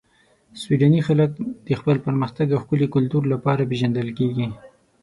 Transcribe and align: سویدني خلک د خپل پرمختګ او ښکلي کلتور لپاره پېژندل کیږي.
سویدني 0.61 1.01
خلک 1.07 1.31
د 1.67 1.69
خپل 1.79 1.95
پرمختګ 2.05 2.47
او 2.51 2.59
ښکلي 2.63 2.87
کلتور 2.95 3.23
لپاره 3.33 3.67
پېژندل 3.71 4.07
کیږي. 4.17 4.47